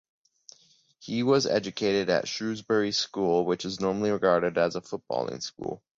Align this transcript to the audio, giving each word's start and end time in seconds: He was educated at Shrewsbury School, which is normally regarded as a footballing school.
He 0.97 1.21
was 1.21 1.45
educated 1.45 2.09
at 2.09 2.27
Shrewsbury 2.27 2.91
School, 2.91 3.45
which 3.45 3.65
is 3.65 3.79
normally 3.79 4.09
regarded 4.09 4.57
as 4.57 4.75
a 4.75 4.81
footballing 4.81 5.43
school. 5.43 5.83